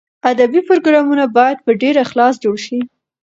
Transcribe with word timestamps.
ادبي 0.31 0.61
پروګرامونه 0.69 1.25
باید 1.37 1.57
په 1.65 1.71
ډېر 1.81 1.95
اخلاص 2.05 2.33
جوړ 2.43 2.55
شي. 2.65 2.79